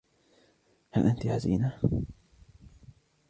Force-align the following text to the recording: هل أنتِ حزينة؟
هل 0.93 1.07
أنتِ 1.07 1.23
حزينة؟ 1.27 1.77